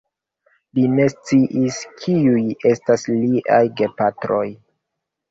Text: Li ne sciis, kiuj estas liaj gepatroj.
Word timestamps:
Li 0.77 0.85
ne 0.99 1.03
sciis, 1.13 1.75
kiuj 1.99 2.41
estas 2.69 3.05
liaj 3.11 3.59
gepatroj. 3.83 4.41